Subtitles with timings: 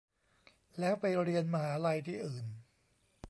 [0.79, 2.45] แล้วไปเรียนมหาลัยที่อื่น